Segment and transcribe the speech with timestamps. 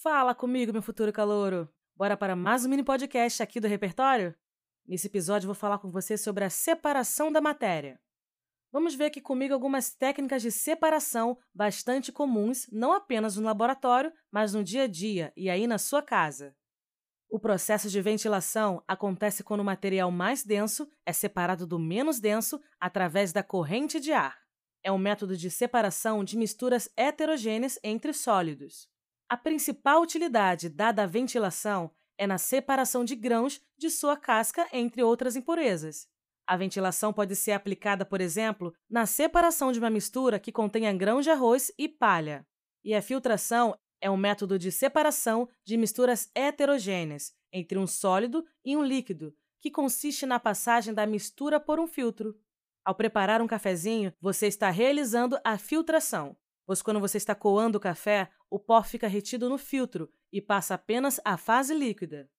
[0.00, 1.68] Fala comigo, meu futuro calouro!
[1.96, 4.32] Bora para mais um mini podcast aqui do repertório?
[4.86, 7.98] Nesse episódio vou falar com você sobre a separação da matéria.
[8.70, 14.54] Vamos ver aqui comigo algumas técnicas de separação bastante comuns, não apenas no laboratório, mas
[14.54, 16.54] no dia a dia e aí na sua casa.
[17.28, 22.62] O processo de ventilação acontece quando o material mais denso é separado do menos denso
[22.78, 24.38] através da corrente de ar.
[24.80, 28.88] É um método de separação de misturas heterogêneas entre sólidos.
[29.30, 35.02] A principal utilidade dada à ventilação é na separação de grãos de sua casca entre
[35.02, 36.08] outras impurezas.
[36.46, 41.24] A ventilação pode ser aplicada, por exemplo, na separação de uma mistura que contenha grãos
[41.24, 42.46] de arroz e palha.
[42.82, 48.78] E a filtração é um método de separação de misturas heterogêneas entre um sólido e
[48.78, 52.34] um líquido, que consiste na passagem da mistura por um filtro.
[52.82, 56.34] Ao preparar um cafezinho, você está realizando a filtração
[56.68, 60.74] pois quando você está coando o café, o pó fica retido no filtro e passa
[60.74, 62.30] apenas à fase líquida.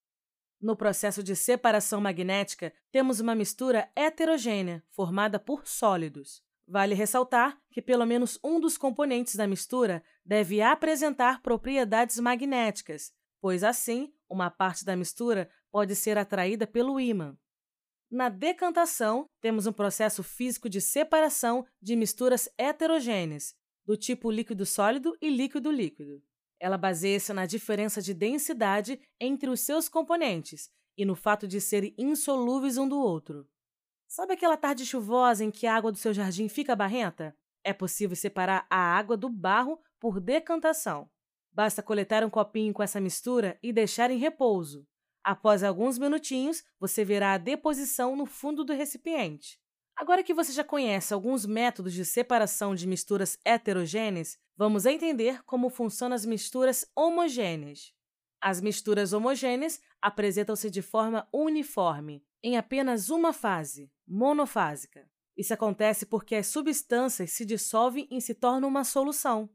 [0.61, 6.43] No processo de separação magnética, temos uma mistura heterogênea, formada por sólidos.
[6.67, 13.63] Vale ressaltar que pelo menos um dos componentes da mistura deve apresentar propriedades magnéticas, pois
[13.63, 17.37] assim, uma parte da mistura pode ser atraída pelo ímã.
[18.11, 23.55] Na decantação, temos um processo físico de separação de misturas heterogêneas,
[23.89, 26.21] do tipo líquido sólido e líquido líquido.
[26.59, 31.95] Ela baseia-se na diferença de densidade entre os seus componentes e no fato de serem
[31.97, 33.49] insolúveis um do outro.
[34.07, 37.35] Sabe aquela tarde chuvosa em que a água do seu jardim fica barrenta?
[37.63, 41.09] É possível separar a água do barro por decantação.
[41.51, 44.85] Basta coletar um copinho com essa mistura e deixar em repouso.
[45.23, 49.59] Após alguns minutinhos, você verá a deposição no fundo do recipiente.
[49.99, 55.69] Agora que você já conhece alguns métodos de separação de misturas heterogêneas, vamos entender como
[55.69, 57.93] funcionam as misturas homogêneas.
[58.39, 65.05] As misturas homogêneas apresentam-se de forma uniforme, em apenas uma fase, monofásica.
[65.35, 69.49] Isso acontece porque as substâncias se dissolvem e se tornam uma solução.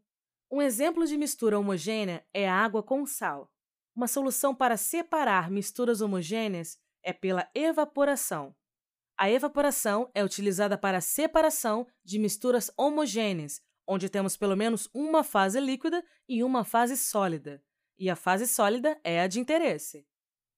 [0.50, 3.50] Um exemplo de mistura homogênea é a água com sal.
[3.96, 8.54] Uma solução para separar misturas homogêneas é pela evaporação.
[9.16, 15.22] A evaporação é utilizada para a separação de misturas homogêneas, onde temos pelo menos uma
[15.22, 17.62] fase líquida e uma fase sólida,
[17.98, 20.06] e a fase sólida é a de interesse.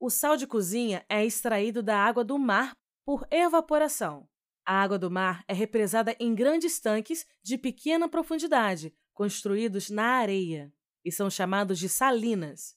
[0.01, 2.73] O sal de cozinha é extraído da água do mar
[3.05, 4.29] por evaporação.
[4.65, 10.73] A água do mar é represada em grandes tanques de pequena profundidade, construídos na areia,
[11.05, 12.77] e são chamados de salinas.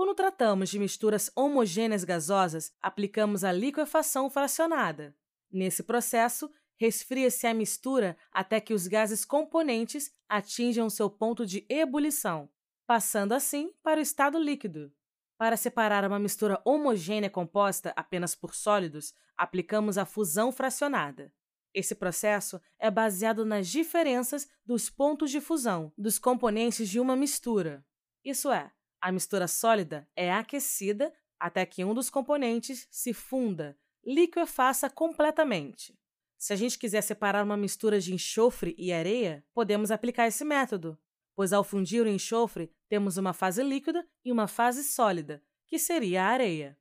[0.00, 5.14] Quando tratamos de misturas homogêneas gasosas, aplicamos a liquefação fracionada.
[5.52, 12.48] Nesse processo, resfria-se a mistura até que os gases componentes atinjam seu ponto de ebulição,
[12.86, 14.90] passando assim para o estado líquido.
[15.36, 21.30] Para separar uma mistura homogênea composta apenas por sólidos, aplicamos a fusão fracionada.
[21.74, 27.84] Esse processo é baseado nas diferenças dos pontos de fusão dos componentes de uma mistura.
[28.24, 34.90] Isso é, a mistura sólida é aquecida até que um dos componentes se funda, liquefaça
[34.90, 35.98] completamente.
[36.36, 40.98] Se a gente quiser separar uma mistura de enxofre e areia, podemos aplicar esse método,
[41.34, 46.24] pois ao fundir o enxofre, temos uma fase líquida e uma fase sólida, que seria
[46.24, 46.78] a areia.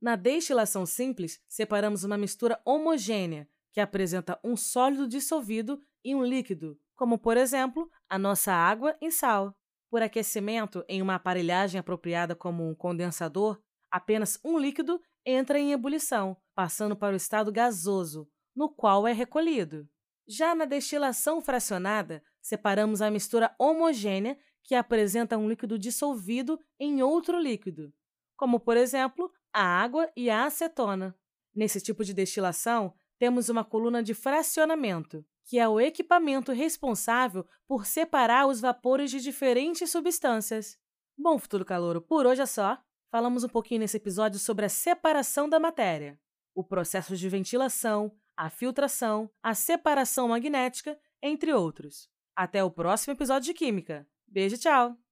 [0.00, 6.78] Na destilação simples, separamos uma mistura homogênea, que apresenta um sólido dissolvido e um líquido,
[6.96, 9.54] como por exemplo a nossa água e sal.
[9.90, 16.36] Por aquecimento em uma aparelhagem apropriada como um condensador, apenas um líquido entra em ebulição,
[16.54, 19.88] passando para o estado gasoso, no qual é recolhido.
[20.28, 27.36] Já na destilação fracionada, separamos a mistura homogênea que apresenta um líquido dissolvido em outro
[27.36, 27.92] líquido,
[28.36, 31.16] como por exemplo a água e a acetona.
[31.52, 37.84] Nesse tipo de destilação, temos uma coluna de fracionamento, que é o equipamento responsável por
[37.84, 40.78] separar os vapores de diferentes substâncias.
[41.18, 42.78] Bom, futuro calouro, por hoje é só.
[43.10, 46.20] Falamos um pouquinho nesse episódio sobre a separação da matéria,
[46.54, 52.08] o processo de ventilação, a filtração, a separação magnética, entre outros.
[52.36, 54.06] Até o próximo episódio de Química.
[54.28, 55.09] Beijo, tchau!